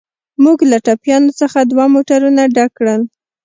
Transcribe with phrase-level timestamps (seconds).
[0.43, 3.01] موږ له ټپیانو څخه دوه موټرونه ډک کړل.